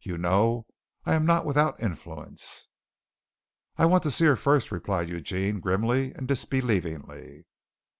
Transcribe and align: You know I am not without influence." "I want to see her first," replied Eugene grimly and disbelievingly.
You 0.00 0.18
know 0.18 0.66
I 1.06 1.14
am 1.14 1.24
not 1.24 1.44
without 1.46 1.78
influence." 1.80 2.66
"I 3.76 3.86
want 3.86 4.02
to 4.02 4.10
see 4.10 4.24
her 4.24 4.34
first," 4.34 4.72
replied 4.72 5.08
Eugene 5.08 5.60
grimly 5.60 6.12
and 6.14 6.26
disbelievingly. 6.26 7.46